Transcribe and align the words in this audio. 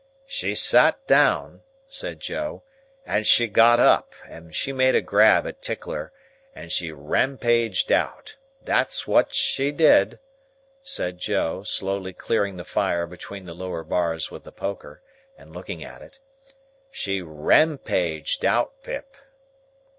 "She 0.25 0.55
sot 0.55 1.05
down," 1.05 1.61
said 1.87 2.19
Joe, 2.21 2.63
"and 3.05 3.23
she 3.27 3.47
got 3.47 3.79
up, 3.79 4.15
and 4.27 4.55
she 4.55 4.73
made 4.73 4.95
a 4.95 5.01
grab 5.01 5.45
at 5.45 5.61
Tickler, 5.61 6.11
and 6.55 6.71
she 6.71 6.91
Ram 6.91 7.37
paged 7.37 7.91
out. 7.91 8.35
That's 8.63 9.05
what 9.05 9.31
she 9.35 9.71
did," 9.71 10.17
said 10.81 11.19
Joe, 11.19 11.61
slowly 11.61 12.13
clearing 12.13 12.57
the 12.57 12.65
fire 12.65 13.05
between 13.05 13.45
the 13.45 13.53
lower 13.53 13.83
bars 13.83 14.31
with 14.31 14.43
the 14.43 14.51
poker, 14.51 15.03
and 15.37 15.53
looking 15.53 15.83
at 15.83 16.01
it; 16.01 16.19
"she 16.89 17.21
Ram 17.21 17.77
paged 17.77 18.43
out, 18.43 18.81
Pip." 18.81 19.15